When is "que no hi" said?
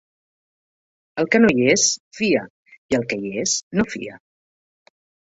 1.35-1.69